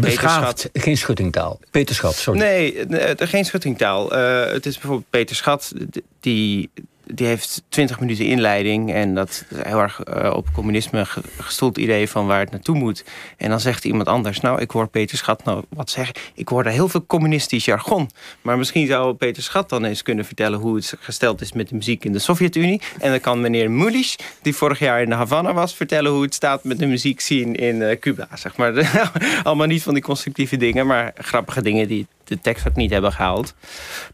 geen 0.73 0.97
schuttingtaal. 0.97 1.61
Peter 1.71 1.95
Schat, 1.95 2.15
sorry. 2.15 2.41
Nee, 2.41 2.87
geen 3.17 3.45
schuttingtaal. 3.45 4.19
Uh, 4.19 4.45
het 4.53 4.67
is 4.67 4.75
bijvoorbeeld 4.75 5.11
Peter 5.11 5.37
Schat, 5.37 5.73
die, 6.21 6.71
die 7.07 7.27
heeft 7.27 7.63
20 7.69 8.01
minuten 8.01 8.25
inleiding. 8.25 8.93
En 8.93 9.15
dat 9.15 9.29
is 9.29 9.45
heel 9.63 9.79
erg 9.79 10.01
uh, 10.09 10.33
op 10.35 10.49
communisme 10.53 11.05
gestoeld 11.39 11.79
idee 11.79 12.09
van 12.09 12.27
waar 12.27 12.41
het 12.41 12.51
naartoe 12.51 12.77
moet. 12.77 13.05
En 13.37 13.51
dan 13.51 13.61
zegt 13.61 13.85
iemand 13.85 14.09
anders, 14.09 14.41
nou, 14.41 14.61
ik 14.61 14.71
hoor 14.71 14.89
Peter 14.89 15.17
Schat 15.17 15.45
nou 15.45 15.65
wat 15.69 15.91
zeggen. 15.91 16.15
Ik 16.35 16.49
hoor 16.49 16.63
daar 16.63 16.73
heel 16.73 16.89
veel 16.89 17.07
communistisch 17.07 17.65
jargon. 17.65 18.11
Maar 18.43 18.59
misschien 18.59 18.87
zou 18.87 19.15
Peter 19.15 19.43
Schat 19.43 19.69
dan 19.69 19.85
eens 19.85 20.03
kunnen 20.03 20.25
vertellen 20.25 20.59
hoe 20.59 20.77
het 20.77 20.95
gesteld 21.01 21.41
is 21.41 21.53
met 21.53 21.69
de 21.69 21.75
muziek 21.75 22.05
in 22.05 22.13
de 22.13 22.19
Sovjet-Unie. 22.19 22.81
En 23.01 23.11
dan 23.11 23.21
kan 23.21 23.41
meneer 23.41 23.71
Mulisch, 23.71 24.17
die 24.43 24.55
vorig 24.55 24.79
jaar 24.79 25.03
in 25.03 25.09
de 25.09 25.15
Havana 25.15 25.53
was, 25.53 25.75
vertellen 25.75 26.11
hoe 26.11 26.23
het 26.23 26.35
staat 26.35 26.65
met 26.65 26.79
de 26.79 26.87
muziekscene 26.87 27.57
in 27.57 27.77
uh, 27.77 27.99
Cuba. 27.99 28.29
Zeg 28.35 28.57
maar. 28.57 28.71
Allemaal 29.43 29.67
niet 29.67 29.83
van 29.83 29.95
die 29.95 30.03
constructieve 30.03 30.57
dingen, 30.57 30.87
maar 30.87 31.13
grappige 31.17 31.63
dingen 31.63 31.89
die 31.89 32.07
de 32.25 32.41
tekst 32.41 32.69
ook 32.69 32.77
niet 32.77 32.91
hebben 32.91 33.13
gehaald. 33.13 33.55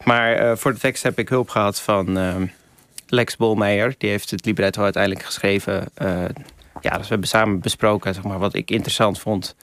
Maar 0.03 0.43
uh, 0.43 0.55
voor 0.55 0.73
de 0.73 0.79
tekst 0.79 1.03
heb 1.03 1.19
ik 1.19 1.29
hulp 1.29 1.49
gehad 1.49 1.81
van 1.81 2.17
uh, 2.17 2.35
Lex 3.11 3.37
Bolmeijer. 3.37 3.95
Die 3.97 4.09
heeft 4.09 4.31
het 4.31 4.45
libretto 4.45 4.83
uiteindelijk 4.83 5.25
geschreven. 5.25 5.87
Uh, 6.01 6.23
ja, 6.81 6.91
dus 6.91 7.01
we 7.01 7.07
hebben 7.07 7.27
samen 7.27 7.59
besproken 7.59 8.13
zeg 8.13 8.23
maar, 8.23 8.39
wat 8.39 8.53
ik 8.53 8.71
interessant 8.71 9.19
vond 9.19 9.55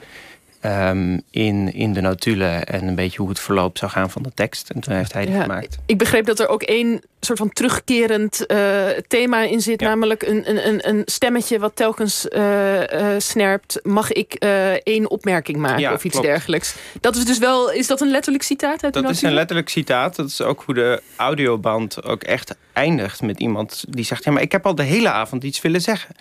um, 0.62 1.22
in, 1.30 1.74
in 1.74 1.92
de 1.92 2.00
notulen. 2.00 2.66
En 2.66 2.88
een 2.88 2.94
beetje 2.94 3.18
hoe 3.18 3.28
het 3.28 3.40
verloop 3.40 3.78
zou 3.78 3.90
gaan 3.90 4.10
van 4.10 4.22
de 4.22 4.32
tekst. 4.34 4.70
En 4.70 4.80
toen 4.80 4.94
heeft 4.94 5.12
hij 5.12 5.24
die 5.24 5.34
ja, 5.34 5.42
gemaakt. 5.42 5.78
Ik 5.86 5.98
begreep 5.98 6.26
dat 6.26 6.40
er 6.40 6.48
ook 6.48 6.62
één 6.62 7.02
soort 7.20 7.38
van 7.38 7.52
terugkerend 7.52 8.44
uh, 8.48 8.86
thema 9.08 9.42
in 9.42 9.60
zit. 9.60 9.80
Namelijk 9.80 10.22
een, 10.22 10.68
een, 10.68 10.88
een 10.88 11.02
stemmetje 11.04 11.58
wat 11.58 11.76
telkens 11.76 12.26
uh, 12.36 12.80
uh, 12.80 13.06
snerpt. 13.18 13.80
Mag 13.82 14.12
ik 14.12 14.34
één 14.82 15.10
opmerking 15.10 15.58
maken 15.58 15.80
ja, 15.80 15.92
of 15.92 16.04
iets 16.04 16.12
klopt. 16.12 16.26
dergelijks? 16.26 16.74
Dat 17.00 17.16
is 17.16 17.24
dus 17.24 17.38
wel. 17.38 17.72
Is 17.72 17.86
dat 17.86 18.00
een 18.00 18.10
letterlijk 18.10 18.44
citaat 18.44 18.84
uit 18.84 18.94
Dat 18.94 19.10
is 19.10 19.22
een 19.22 19.32
letterlijk 19.32 19.68
citaat. 19.68 20.16
Dat 20.16 20.26
is 20.26 20.42
ook 20.42 20.62
hoe 20.66 20.74
de 20.74 21.02
audioband 21.16 22.04
ook 22.04 22.22
echt 22.22 22.54
eindigt 22.72 23.22
met 23.22 23.40
iemand 23.40 23.84
die 23.88 24.04
zegt: 24.04 24.24
Ja, 24.24 24.32
maar 24.32 24.42
ik 24.42 24.52
heb 24.52 24.66
al 24.66 24.74
de 24.74 24.82
hele 24.82 25.10
avond 25.10 25.44
iets 25.44 25.60
willen 25.60 25.80
zeggen. 25.80 26.14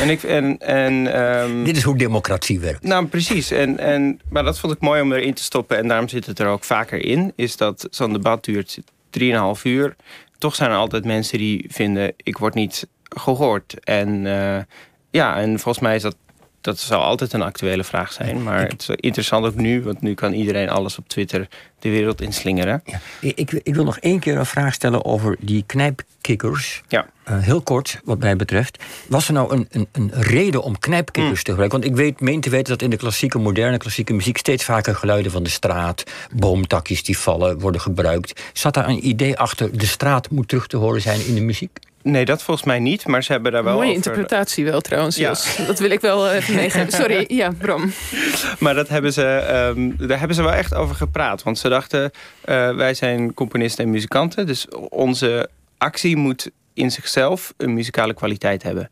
en 0.00 0.08
ik, 0.08 0.22
en, 0.22 0.58
en, 0.58 1.20
um, 1.20 1.64
Dit 1.64 1.76
is 1.76 1.82
hoe 1.82 1.98
democratie 1.98 2.60
werkt. 2.60 2.82
Nou, 2.82 3.06
precies. 3.06 3.50
En, 3.50 3.78
en, 3.78 4.20
maar 4.28 4.42
dat 4.42 4.58
vond 4.58 4.72
ik 4.72 4.80
mooi 4.80 5.02
om 5.02 5.12
erin 5.12 5.34
te 5.34 5.42
stoppen. 5.42 5.76
En 5.76 5.88
daarom 5.88 6.08
zit 6.08 6.26
het 6.26 6.38
er 6.38 6.46
ook 6.46 6.64
vaker 6.64 7.04
in. 7.04 7.32
Is 7.36 7.56
dat 7.56 7.86
zo'n 7.90 8.12
debat 8.12 8.44
duurt 8.44 8.78
3,5 9.20 9.62
uur 9.62 9.96
toch 10.42 10.54
zijn 10.54 10.70
er 10.70 10.76
altijd 10.76 11.04
mensen 11.04 11.38
die 11.38 11.64
vinden... 11.68 12.14
ik 12.16 12.38
word 12.38 12.54
niet 12.54 12.88
gehoord. 13.02 13.84
En 13.84 14.24
uh, 14.24 14.58
ja, 15.10 15.36
en 15.36 15.58
volgens 15.58 15.84
mij 15.84 15.94
is 15.94 16.02
dat... 16.02 16.16
dat 16.62 16.78
zal 16.78 17.00
altijd 17.00 17.32
een 17.32 17.42
actuele 17.42 17.84
vraag 17.84 18.12
zijn. 18.12 18.42
Maar 18.42 18.68
het 18.68 18.82
is 18.82 18.88
interessant 18.88 19.46
ook 19.46 19.54
nu, 19.54 19.82
want 19.82 20.00
nu 20.00 20.14
kan 20.14 20.32
iedereen 20.32 20.68
alles 20.68 20.98
op 20.98 21.08
Twitter 21.08 21.48
de 21.78 21.88
wereld 21.88 22.20
inslingeren. 22.20 22.82
Ja. 22.84 23.00
Ik, 23.20 23.50
ik 23.62 23.74
wil 23.74 23.84
nog 23.84 23.98
één 23.98 24.18
keer 24.18 24.38
een 24.38 24.46
vraag 24.46 24.74
stellen 24.74 25.04
over 25.04 25.36
die 25.40 25.64
knijpkikkers. 25.66 26.82
Ja. 26.88 27.06
Uh, 27.28 27.38
heel 27.38 27.60
kort, 27.60 28.00
wat 28.04 28.18
mij 28.18 28.36
betreft. 28.36 28.84
Was 29.08 29.26
er 29.26 29.32
nou 29.32 29.54
een, 29.54 29.68
een, 29.70 29.88
een 29.92 30.10
reden 30.14 30.62
om 30.62 30.78
knijpkikkers 30.78 31.38
mm. 31.38 31.44
te 31.44 31.50
gebruiken? 31.50 31.80
Want 31.80 31.90
ik 31.90 31.98
weet, 31.98 32.20
meen 32.20 32.40
te 32.40 32.50
weten 32.50 32.72
dat 32.72 32.82
in 32.82 32.90
de 32.90 32.96
klassieke, 32.96 33.38
moderne 33.38 33.76
klassieke 33.76 34.12
muziek... 34.12 34.38
steeds 34.38 34.64
vaker 34.64 34.94
geluiden 34.94 35.32
van 35.32 35.42
de 35.42 35.50
straat, 35.50 36.04
boomtakjes 36.34 37.02
die 37.02 37.18
vallen, 37.18 37.58
worden 37.58 37.80
gebruikt. 37.80 38.42
Zat 38.52 38.74
daar 38.74 38.88
een 38.88 39.06
idee 39.06 39.38
achter, 39.38 39.78
de 39.78 39.86
straat 39.86 40.30
moet 40.30 40.48
terug 40.48 40.66
te 40.66 40.76
horen 40.76 41.00
zijn 41.00 41.26
in 41.26 41.34
de 41.34 41.40
muziek? 41.40 41.78
Nee, 42.02 42.24
dat 42.24 42.42
volgens 42.42 42.66
mij 42.66 42.78
niet, 42.78 43.06
maar 43.06 43.22
ze 43.24 43.32
hebben 43.32 43.52
daar 43.52 43.64
wel 43.64 43.74
Mooie 43.74 43.84
over... 43.84 43.96
interpretatie 43.96 44.64
wel 44.64 44.80
trouwens, 44.80 45.16
ja. 45.16 45.34
Dat 45.66 45.78
wil 45.78 45.90
ik 45.90 46.00
wel 46.00 46.30
even 46.30 46.54
meegeven. 46.54 46.92
Sorry, 47.00 47.24
ja, 47.28 47.52
Bram. 47.58 47.92
Maar 48.58 48.74
dat 48.74 48.88
hebben 48.88 49.12
ze, 49.12 49.24
um, 49.76 49.96
daar 50.06 50.18
hebben 50.18 50.36
ze 50.36 50.42
wel 50.42 50.52
echt 50.52 50.74
over 50.74 50.94
gepraat. 50.94 51.42
Want 51.42 51.58
ze 51.58 51.68
dachten, 51.68 52.10
uh, 52.44 52.74
wij 52.74 52.94
zijn 52.94 53.34
componisten 53.34 53.84
en 53.84 53.90
muzikanten... 53.90 54.46
dus 54.46 54.68
onze 54.88 55.48
actie 55.78 56.16
moet 56.16 56.50
in 56.74 56.90
zichzelf 56.90 57.54
een 57.56 57.74
muzikale 57.74 58.14
kwaliteit 58.14 58.62
hebben. 58.62 58.90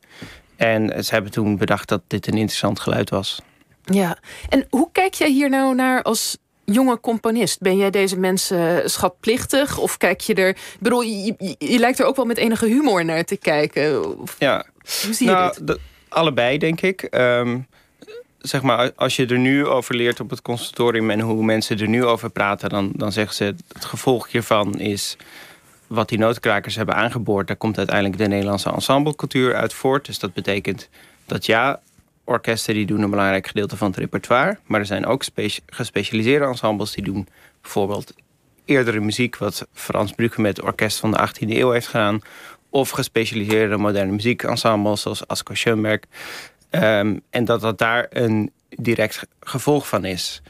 En 0.56 1.04
ze 1.04 1.14
hebben 1.14 1.32
toen 1.32 1.56
bedacht 1.56 1.88
dat 1.88 2.02
dit 2.06 2.26
een 2.26 2.36
interessant 2.36 2.80
geluid 2.80 3.10
was. 3.10 3.40
Ja, 3.84 4.18
en 4.48 4.66
hoe 4.70 4.88
kijk 4.92 5.14
jij 5.14 5.30
hier 5.30 5.50
nou 5.50 5.74
naar 5.74 6.02
als 6.02 6.36
jonge 6.72 7.00
componist? 7.00 7.60
Ben 7.60 7.76
jij 7.76 7.90
deze 7.90 8.18
mensen 8.18 8.90
schatplichtig? 8.90 9.78
Of 9.78 9.96
kijk 9.96 10.20
je 10.20 10.34
er... 10.34 10.48
Ik 10.48 10.76
bedoel, 10.78 11.02
je, 11.02 11.34
je, 11.38 11.54
je 11.58 11.78
lijkt 11.78 11.98
er 11.98 12.06
ook 12.06 12.16
wel 12.16 12.24
met 12.24 12.36
enige 12.36 12.66
humor 12.66 13.04
naar 13.04 13.24
te 13.24 13.36
kijken. 13.36 14.18
Of, 14.20 14.36
ja, 14.38 14.64
hoe 15.04 15.14
zie 15.14 15.26
je 15.26 15.32
nou, 15.32 15.52
dit? 15.54 15.66
De, 15.66 15.78
allebei 16.08 16.58
denk 16.58 16.80
ik. 16.80 17.08
Um, 17.10 17.66
zeg 18.38 18.62
maar, 18.62 18.92
als 18.96 19.16
je 19.16 19.26
er 19.26 19.38
nu 19.38 19.66
over 19.66 19.94
leert 19.94 20.20
op 20.20 20.30
het 20.30 20.42
conservatorium... 20.42 21.10
en 21.10 21.20
hoe 21.20 21.44
mensen 21.44 21.78
er 21.78 21.88
nu 21.88 22.04
over 22.04 22.30
praten... 22.30 22.68
dan, 22.68 22.92
dan 22.94 23.12
zeggen 23.12 23.34
ze, 23.34 23.54
het 23.72 23.84
gevolg 23.84 24.30
hiervan 24.30 24.78
is 24.78 25.16
wat 25.86 26.08
die 26.08 26.18
notenkrakers 26.18 26.76
hebben 26.76 26.94
aangeboord... 26.94 27.46
daar 27.46 27.56
komt 27.56 27.78
uiteindelijk 27.78 28.18
de 28.18 28.28
Nederlandse 28.28 28.72
ensemblecultuur 28.72 29.54
uit 29.54 29.72
voort. 29.72 30.06
Dus 30.06 30.18
dat 30.18 30.32
betekent 30.32 30.88
dat 31.26 31.46
ja, 31.46 31.80
orkesten 32.30 32.74
die 32.74 32.86
doen 32.86 33.02
een 33.02 33.10
belangrijk 33.10 33.46
gedeelte 33.46 33.76
van 33.76 33.86
het 33.86 33.96
repertoire... 33.96 34.58
maar 34.66 34.80
er 34.80 34.86
zijn 34.86 35.06
ook 35.06 35.24
gespecialiseerde 35.66 36.44
ensembles 36.44 36.92
die 36.92 37.04
doen 37.04 37.28
bijvoorbeeld 37.60 38.14
eerdere 38.64 39.00
muziek... 39.00 39.36
wat 39.36 39.66
Frans 39.72 40.12
Brugge 40.12 40.40
met 40.40 40.56
het 40.56 40.66
orkest 40.66 40.98
van 40.98 41.10
de 41.10 41.28
18e 41.28 41.48
eeuw 41.48 41.70
heeft 41.70 41.86
gedaan... 41.86 42.20
of 42.70 42.90
gespecialiseerde 42.90 43.76
moderne 43.76 44.12
muziekensembles 44.12 45.02
zoals 45.02 45.26
Asko 45.26 45.54
Schoenberg... 45.54 46.00
Um, 46.70 47.20
en 47.30 47.44
dat 47.44 47.60
dat 47.60 47.78
daar 47.78 48.06
een 48.10 48.52
direct 48.68 49.26
gevolg 49.40 49.88
van 49.88 50.04
is. 50.04 50.42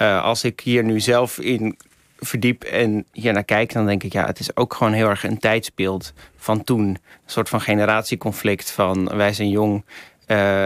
Uh, 0.00 0.22
als 0.22 0.44
ik 0.44 0.60
hier 0.60 0.84
nu 0.84 1.00
zelf 1.00 1.38
in 1.38 1.76
verdiep 2.18 2.62
en 2.62 3.04
hier 3.12 3.32
naar 3.32 3.44
kijk, 3.44 3.72
dan 3.72 3.86
denk 3.86 4.02
ik, 4.02 4.12
ja, 4.12 4.26
het 4.26 4.38
is 4.38 4.56
ook 4.56 4.74
gewoon 4.74 4.92
heel 4.92 5.08
erg 5.08 5.24
een 5.24 5.38
tijdsbeeld 5.38 6.12
van 6.36 6.64
toen. 6.64 6.88
Een 6.88 6.98
soort 7.26 7.48
van 7.48 7.60
generatieconflict 7.60 8.70
van 8.70 9.16
wij 9.16 9.32
zijn 9.32 9.48
jong. 9.48 9.84
Uh, 10.26 10.64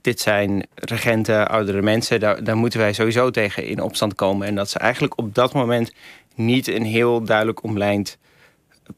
dit 0.00 0.20
zijn 0.20 0.66
regenten, 0.74 1.48
oudere 1.48 1.82
mensen. 1.82 2.20
Daar, 2.20 2.44
daar 2.44 2.56
moeten 2.56 2.78
wij 2.78 2.92
sowieso 2.92 3.30
tegen 3.30 3.64
in 3.64 3.80
opstand 3.82 4.14
komen. 4.14 4.46
En 4.46 4.54
dat 4.54 4.70
ze 4.70 4.78
eigenlijk 4.78 5.18
op 5.18 5.34
dat 5.34 5.52
moment 5.52 5.92
niet 6.34 6.68
een 6.68 6.84
heel 6.84 7.22
duidelijk 7.22 7.62
omlijnd 7.62 8.18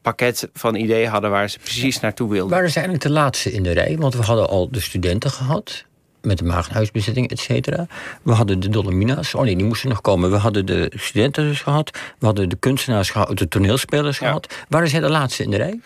pakket 0.01 0.49
van 0.53 0.75
ideeën 0.75 1.09
hadden 1.09 1.29
waar 1.29 1.49
ze 1.49 1.59
precies 1.59 1.99
naartoe 1.99 2.29
wilden. 2.29 2.49
Waren 2.55 2.69
ze 2.69 2.75
eigenlijk 2.75 3.07
de 3.07 3.11
laatste 3.13 3.51
in 3.51 3.63
de 3.63 3.71
rij? 3.71 3.97
Want 3.97 4.15
we 4.15 4.23
hadden 4.23 4.49
al 4.49 4.69
de 4.71 4.79
studenten 4.79 5.31
gehad 5.31 5.85
met 6.21 6.37
de 6.37 6.43
maagdenhuisbezetting, 6.43 7.29
et 7.29 7.39
cetera. 7.39 7.87
We 8.21 8.31
hadden 8.31 8.59
de 8.59 8.69
Dolomina's. 8.69 9.33
Oh 9.33 9.43
nee, 9.43 9.55
die 9.55 9.65
moesten 9.65 9.89
nog 9.89 10.01
komen. 10.01 10.31
We 10.31 10.37
hadden 10.37 10.65
de 10.65 10.91
studenten 10.95 11.43
dus 11.43 11.61
gehad. 11.61 11.91
We 12.19 12.25
hadden 12.25 12.49
de 12.49 12.55
kunstenaars 12.55 13.09
gehad, 13.09 13.37
de 13.37 13.47
toneelspelers 13.47 14.19
Ja. 14.19 14.27
gehad. 14.27 14.55
Waren 14.69 14.87
zij 14.87 14.99
de 14.99 15.09
laatste 15.09 15.43
in 15.43 15.49
de 15.49 15.57
rij? 15.57 15.79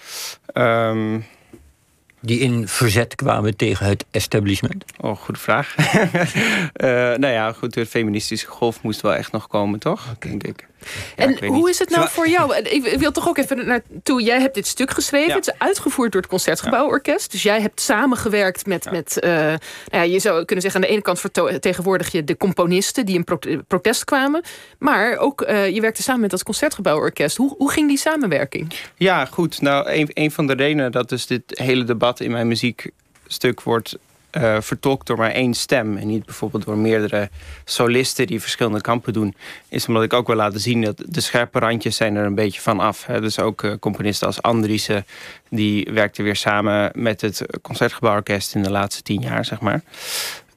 Um, 0.90 1.26
Die 2.25 2.39
in 2.39 2.68
verzet 2.68 3.15
kwamen 3.15 3.58
tegen 3.58 3.86
het 3.86 4.06
establishment? 4.12 4.86
oh, 5.00 5.18
goede 5.18 5.39
vraag. 5.39 5.75
uh, 5.77 5.84
nou 7.24 7.27
ja, 7.27 7.51
goed, 7.51 7.74
de 7.74 7.86
feministische 7.86 8.48
golf 8.48 8.82
moest 8.82 9.01
wel 9.01 9.13
echt 9.13 9.32
nog 9.32 9.48
komen, 9.48 9.80
toch? 9.80 10.12
Okay. 10.15 10.30
Denk 10.30 10.44
ik. 10.44 10.68
Ja, 11.16 11.24
en 11.24 11.46
hoe 11.46 11.58
niet. 11.58 11.68
is 11.68 11.80
het 11.80 11.90
nou 11.90 12.08
voor 12.16 12.28
jou? 12.28 12.56
Ik 12.56 13.00
wil 13.00 13.12
toch 13.12 13.28
ook 13.28 13.38
even 13.38 13.66
naartoe. 13.66 14.22
Jij 14.22 14.40
hebt 14.40 14.56
dit 14.56 14.68
stuk 14.68 14.92
geschreven. 14.92 15.28
Ja. 15.28 15.36
Het 15.36 15.48
is 15.48 15.54
uitgevoerd 15.58 16.12
door 16.12 16.22
het 16.22 16.30
Concertgebouworkest. 16.30 17.32
Dus 17.32 17.44
jij 17.44 17.62
hebt 17.62 17.82
samengewerkt 17.82 18.66
met... 18.66 18.84
Ja. 18.84 18.92
met 18.92 19.18
uh, 19.24 19.32
nou 19.32 19.58
ja, 19.92 20.02
je 20.02 20.20
zou 20.20 20.46
kunnen 20.46 20.62
zeggen, 20.62 20.82
aan 20.82 20.88
de 20.88 20.94
ene 20.94 21.02
kant 21.02 21.20
vertegenwoordig 21.20 22.12
je 22.12 22.24
de 22.24 22.38
componisten... 22.38 23.06
die 23.06 23.16
in 23.16 23.24
pro 23.24 23.40
protest 23.68 24.04
kwamen. 24.04 24.44
Maar 24.80 25.18
ook, 25.18 25.42
uh, 25.42 25.70
je 25.70 25.82
werkte 25.82 26.04
samen 26.04 26.22
met 26.22 26.32
het 26.32 26.44
Concertgebouworkest. 26.44 27.38
Hoe, 27.38 27.56
hoe 27.58 27.72
ging 27.72 27.88
die 27.88 27.98
samenwerking? 27.98 28.74
Ja, 28.96 29.25
goed. 29.25 29.62
Nou, 29.62 29.90
een, 29.90 30.10
een 30.13 30.32
van 30.32 30.48
de 30.48 30.54
redenen 30.54 30.92
dat 30.92 31.10
dus 31.10 31.25
dit 31.25 31.44
hele 31.46 31.84
debat 31.84 32.20
in 32.20 32.32
mijn 32.32 32.48
muziekstuk 32.48 33.62
wordt 33.62 33.98
uh, 34.38 34.58
vertolkt 34.60 35.08
door 35.08 35.18
maar 35.18 35.32
één 35.32 35.54
stem. 35.54 35.98
En 35.98 36.08
niet 36.08 36.25
bijvoorbeeld 36.25 36.66
door 36.66 36.78
meerdere 36.78 37.30
solisten 37.66 38.28
die 38.28 38.42
verschillende 38.42 38.82
kampen 38.82 39.13
doen. 39.13 39.36
Is 39.70 39.88
omdat 39.88 40.04
ik 40.04 40.13
ook 40.13 40.28
wil 40.28 40.36
laten 40.36 40.60
zien 40.60 40.82
dat 40.82 41.04
de 41.08 41.22
scherpe 41.22 41.60
randjes 41.60 41.96
zijn 41.96 42.16
er 42.16 42.25
een 42.25 42.36
beetje 42.36 42.62
van 42.62 42.80
af. 42.80 43.06
Hè. 43.06 43.22
Dus 43.22 43.40
ook 43.40 43.63
uh, 43.63 43.74
componisten 43.80 44.28
als 44.28 44.42
Andriessen. 44.42 45.06
Die 45.50 45.90
werkte 45.92 46.24
weer 46.24 46.36
samen 46.36 46.92
met 46.94 47.22
het 47.22 47.46
Concertgebouworkest 47.62 48.56
in 48.56 48.63
de 48.63 48.72
laatste 48.72 49.02
tien 49.02 49.22
jaar, 49.22 49.46
zeg 49.46 49.60
maar. 49.60 49.82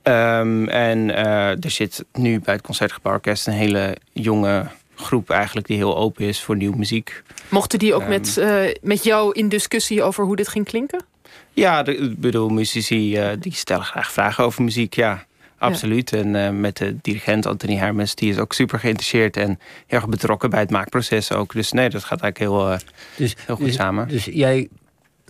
Um, 0.02 0.68
en 0.68 1.08
uh, 1.08 1.64
er 1.64 1.70
zit 1.70 2.04
nu 2.12 2.40
bij 2.40 2.54
het 2.54 2.62
Concertgebouworkest 2.62 3.46
een 3.46 3.52
hele 3.52 3.96
jonge 4.12 4.66
groep 4.96 5.30
eigenlijk 5.30 5.66
die 5.66 5.76
heel 5.76 5.96
open 5.96 6.24
is 6.24 6.42
voor 6.42 6.56
nieuwe 6.56 6.76
muziek. 6.76 7.22
Mochten 7.48 7.78
die 7.78 7.94
ook 7.94 8.02
um, 8.02 8.08
met, 8.08 8.36
uh, 8.38 8.60
met 8.82 9.04
jou 9.04 9.32
in 9.32 9.48
discussie 9.48 10.02
over 10.02 10.24
hoe 10.24 10.36
dit 10.36 10.48
ging 10.48 10.64
klinken? 10.64 11.04
Ja, 11.52 11.84
ik 11.84 12.20
bedoel, 12.20 12.48
muzici 12.48 13.20
uh, 13.20 13.28
die 13.40 13.54
stellen 13.54 13.84
graag 13.84 14.12
vragen 14.12 14.44
over 14.44 14.62
muziek, 14.62 14.94
ja. 14.94 15.26
Absoluut. 15.58 16.10
Ja. 16.10 16.18
En 16.18 16.34
uh, 16.34 16.60
met 16.60 16.76
de 16.76 16.96
dirigent 17.02 17.46
Anthony 17.46 17.76
Hermes, 17.76 18.14
die 18.14 18.30
is 18.30 18.38
ook 18.38 18.52
super 18.52 18.78
geïnteresseerd 18.78 19.36
en 19.36 19.48
heel 19.86 19.98
erg 19.98 20.08
betrokken 20.08 20.50
bij 20.50 20.60
het 20.60 20.70
maakproces 20.70 21.32
ook. 21.32 21.52
Dus 21.52 21.72
nee, 21.72 21.88
dat 21.90 22.04
gaat 22.04 22.20
eigenlijk 22.20 22.38
heel, 22.38 22.72
uh, 22.72 22.78
dus, 23.16 23.34
heel 23.46 23.56
goed 23.56 23.64
dus, 23.64 23.74
samen. 23.74 24.08
Dus 24.08 24.24
jij, 24.24 24.68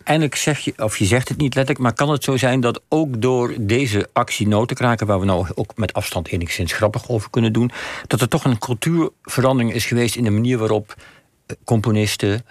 eindelijk 0.06 0.36
zeg 0.36 0.58
je, 0.58 0.72
of 0.76 0.98
je 0.98 1.04
zegt 1.04 1.28
het 1.28 1.38
niet 1.38 1.54
letterlijk, 1.54 1.84
maar 1.84 1.94
kan 1.94 2.10
het 2.10 2.24
zo 2.24 2.36
zijn 2.36 2.60
dat 2.60 2.80
ook 2.88 3.20
door 3.22 3.54
deze 3.58 4.08
actie 4.12 4.48
notenkraken, 4.48 5.06
waar 5.06 5.20
we 5.20 5.26
nou 5.26 5.46
ook 5.54 5.76
met 5.76 5.92
afstand 5.92 6.28
enigszins 6.28 6.72
grappig 6.72 7.08
over 7.08 7.30
kunnen 7.30 7.52
doen, 7.52 7.70
dat 8.06 8.20
er 8.20 8.28
toch 8.28 8.44
een 8.44 8.58
cultuurverandering 8.58 9.72
is 9.72 9.84
geweest 9.84 10.16
in 10.16 10.24
de 10.24 10.30
manier 10.30 10.58
waarop 10.58 10.94
componisten, 11.64 12.44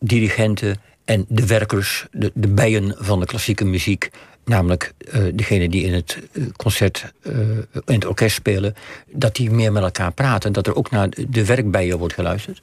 dirigenten 0.00 0.80
en 1.04 1.24
de 1.28 1.46
werkers, 1.46 2.06
de, 2.10 2.30
de 2.34 2.48
bijen 2.48 2.94
van 2.98 3.20
de 3.20 3.26
klassieke 3.26 3.64
muziek, 3.64 4.10
namelijk 4.44 4.92
uh, 5.14 5.24
degene 5.34 5.68
die 5.68 5.84
in 5.84 5.94
het 5.94 6.18
concert, 6.56 7.12
uh, 7.22 7.38
in 7.72 7.94
het 7.94 8.06
orkest 8.06 8.34
spelen, 8.34 8.74
dat 9.06 9.36
die 9.36 9.50
meer 9.50 9.72
met 9.72 9.82
elkaar 9.82 10.12
praten. 10.12 10.52
Dat 10.52 10.66
er 10.66 10.74
ook 10.74 10.90
naar 10.90 11.08
de 11.28 11.44
werkbijen 11.44 11.98
wordt 11.98 12.14
geluisterd? 12.14 12.62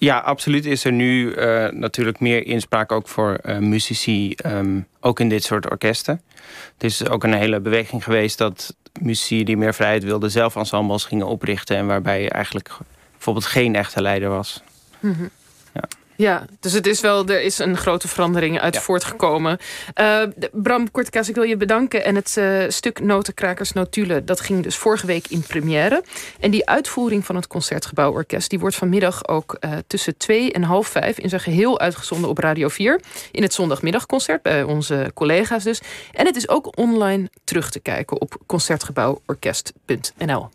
Ja, 0.00 0.18
absoluut 0.18 0.66
is 0.66 0.84
er 0.84 0.92
nu 0.92 1.34
uh, 1.34 1.68
natuurlijk 1.68 2.20
meer 2.20 2.46
inspraak 2.46 2.92
ook 2.92 3.08
voor 3.08 3.40
muzici, 3.58 4.34
um, 4.46 4.86
ook 5.00 5.20
in 5.20 5.28
dit 5.28 5.44
soort 5.44 5.70
orkesten. 5.70 6.20
Het 6.74 6.84
is 6.84 7.08
ook 7.08 7.24
een 7.24 7.34
hele 7.34 7.60
beweging 7.60 8.04
geweest 8.04 8.38
dat 8.38 8.76
muzici 9.00 9.44
die 9.44 9.56
meer 9.56 9.74
vrijheid 9.74 10.04
wilden 10.04 10.30
zelf 10.30 10.56
ensembles 10.56 11.04
gingen 11.04 11.26
oprichten 11.26 11.76
en 11.76 11.86
waarbij 11.86 12.28
eigenlijk 12.28 12.70
bijvoorbeeld 13.12 13.46
geen 13.46 13.74
echte 13.74 14.02
leider 14.02 14.28
was. 14.28 14.62
Mm. 15.00 15.30
Ja. 16.20 16.44
Dus 16.60 16.72
het 16.72 16.86
is 16.86 17.00
wel, 17.00 17.26
er 17.26 17.42
is 17.42 17.58
een 17.58 17.76
grote 17.76 18.08
verandering 18.08 18.60
uit 18.60 18.78
voortgekomen. 18.78 19.58
Uh, 20.00 20.22
Bram 20.52 20.90
Kortekaas, 20.90 21.28
ik 21.28 21.34
wil 21.34 21.44
je 21.44 21.56
bedanken. 21.56 22.04
En 22.04 22.14
het 22.14 22.34
uh, 22.38 22.64
stuk 22.68 23.00
Notenkrakers 23.00 23.72
Notulen, 23.72 24.26
dat 24.26 24.40
ging 24.40 24.62
dus 24.62 24.76
vorige 24.76 25.06
week 25.06 25.26
in 25.28 25.42
première. 25.42 26.02
En 26.40 26.50
die 26.50 26.68
uitvoering 26.68 27.26
van 27.26 27.36
het 27.36 27.46
Concertgebouworkest... 27.46 28.50
die 28.50 28.58
wordt 28.58 28.76
vanmiddag 28.76 29.28
ook 29.28 29.56
uh, 29.60 29.72
tussen 29.86 30.16
twee 30.16 30.52
en 30.52 30.62
half 30.62 30.86
vijf... 30.86 31.18
in 31.18 31.28
zijn 31.28 31.40
geheel 31.40 31.80
uitgezonden 31.80 32.30
op 32.30 32.38
Radio 32.38 32.68
4. 32.68 33.00
In 33.30 33.42
het 33.42 33.52
zondagmiddagconcert 33.52 34.42
bij 34.42 34.62
onze 34.62 35.10
collega's 35.14 35.64
dus. 35.64 35.80
En 36.12 36.26
het 36.26 36.36
is 36.36 36.48
ook 36.48 36.78
online 36.78 37.30
terug 37.44 37.70
te 37.70 37.80
kijken 37.80 38.20
op 38.20 38.36
concertgebouworkest.nl. 38.46 40.48